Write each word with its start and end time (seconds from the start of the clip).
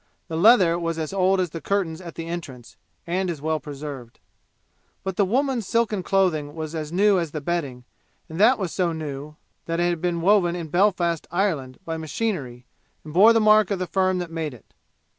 The 0.29 0.35
leather 0.35 0.79
was 0.79 0.97
as 0.97 1.13
old 1.13 1.39
as 1.39 1.51
the 1.51 1.61
curtains 1.61 2.01
at 2.01 2.15
the 2.15 2.25
entrance, 2.25 2.75
and 3.05 3.29
as 3.29 3.39
well 3.39 3.59
preserved. 3.59 4.19
But 5.03 5.15
the 5.15 5.25
woman's 5.25 5.67
silken 5.67 6.01
clothing 6.01 6.55
was 6.55 6.73
as 6.73 6.91
new 6.91 7.19
as 7.19 7.29
the 7.33 7.39
bedding; 7.39 7.83
and 8.27 8.39
that 8.39 8.57
was 8.57 8.71
so 8.71 8.93
new 8.93 9.35
that 9.67 9.79
it 9.79 9.89
had 9.91 10.01
been 10.01 10.21
woven 10.21 10.55
in 10.55 10.69
Belfast, 10.69 11.27
Ireland, 11.29 11.77
by 11.85 11.97
machinery 11.97 12.65
and 13.03 13.13
bore 13.13 13.31
the 13.31 13.39
mark 13.39 13.69
of 13.69 13.77
the 13.77 13.85
firm 13.85 14.17
that 14.17 14.31
made 14.31 14.55
it! 14.55 14.73